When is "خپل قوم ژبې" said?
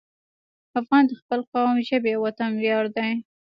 1.21-2.11